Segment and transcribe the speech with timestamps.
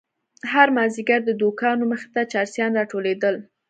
[0.51, 3.35] هر مازيگر د دوکانو مخې ته چرسيان راټولېدل.